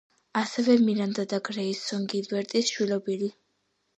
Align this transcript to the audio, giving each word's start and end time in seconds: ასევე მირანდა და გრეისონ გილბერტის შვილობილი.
ასევე 0.39 0.77
მირანდა 0.85 1.25
და 1.33 1.39
გრეისონ 1.49 2.09
გილბერტის 2.13 2.73
შვილობილი. 2.77 3.33